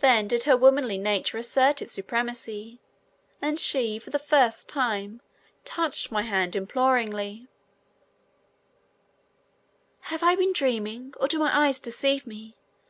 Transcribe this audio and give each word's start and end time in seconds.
Then 0.00 0.28
did 0.28 0.44
her 0.44 0.56
womanly 0.56 0.96
nature 0.96 1.36
assert 1.36 1.82
its 1.82 1.92
supremacy 1.92 2.80
and 3.42 3.60
she, 3.60 3.98
for 3.98 4.08
the 4.08 4.18
first 4.18 4.66
time, 4.66 5.20
touched 5.66 6.10
my 6.10 6.22
hand 6.22 6.56
imploringly: 6.56 7.48
"Have 10.08 10.22
I 10.22 10.36
been 10.36 10.54
dreaming, 10.54 11.12
or 11.20 11.28
do 11.28 11.38
my 11.38 11.54
eyes 11.66 11.80
deceive 11.80 12.26
me? 12.26 12.56